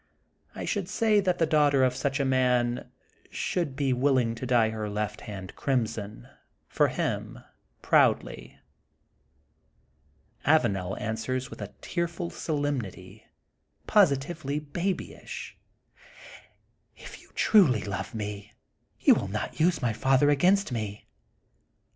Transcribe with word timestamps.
I 0.55 0.65
shonld 0.65 0.87
say 0.87 1.19
that 1.19 1.37
the 1.37 1.45
danghter 1.45 1.85
of 1.85 1.93
snch 1.93 2.19
a 2.19 2.25
father 2.25 2.89
shonld 3.31 3.75
be 3.75 3.93
willing 3.93 4.33
to 4.33 4.47
dye 4.47 4.71
her 4.71 4.89
left 4.89 5.21
hand 5.29 5.53
crimson^ 5.55 6.27
for 6.67 6.87
him, 6.87 7.37
proudly/' 7.83 8.57
Avanel 10.43 10.99
answers 10.99 11.51
with 11.51 11.61
a 11.61 11.67
tearful 11.81 12.31
solemnity, 12.31 13.27
positively 13.85 14.57
babyish:— 14.59 15.55
If 16.97 17.21
you 17.21 17.29
truly 17.35 17.83
love 17.83 18.15
me 18.15 18.53
you 19.01 19.13
will 19.13 19.27
not 19.27 19.59
use 19.59 19.83
my 19.83 19.93
father 19.93 20.31
against 20.31 20.71
me. 20.71 21.05